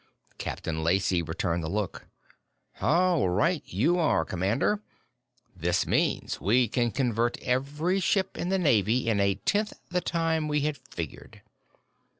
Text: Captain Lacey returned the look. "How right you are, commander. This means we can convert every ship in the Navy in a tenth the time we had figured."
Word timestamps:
Captain 0.39 0.83
Lacey 0.83 1.21
returned 1.21 1.63
the 1.63 1.69
look. 1.69 2.07
"How 2.71 3.27
right 3.27 3.61
you 3.67 3.99
are, 3.99 4.25
commander. 4.25 4.81
This 5.55 5.85
means 5.85 6.41
we 6.41 6.67
can 6.67 6.89
convert 6.89 7.37
every 7.43 7.99
ship 7.99 8.35
in 8.35 8.49
the 8.49 8.57
Navy 8.57 9.07
in 9.07 9.19
a 9.19 9.35
tenth 9.35 9.73
the 9.91 10.01
time 10.01 10.47
we 10.47 10.61
had 10.61 10.79
figured." 10.89 11.43